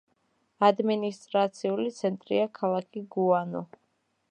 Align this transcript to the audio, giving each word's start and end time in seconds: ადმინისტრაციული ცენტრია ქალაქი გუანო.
ადმინისტრაციული 0.67 1.93
ცენტრია 1.99 2.49
ქალაქი 2.61 3.07
გუანო. 3.17 3.63